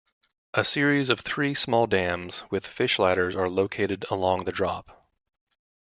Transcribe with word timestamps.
A 0.55 0.63
series 0.63 1.09
of 1.09 1.19
three 1.19 1.53
small 1.53 1.85
dams 1.85 2.43
with 2.49 2.65
fish 2.65 2.97
ladders 2.97 3.35
are 3.35 3.47
located 3.47 4.03
along 4.09 4.45
the 4.45 4.51
drop. 4.51 5.07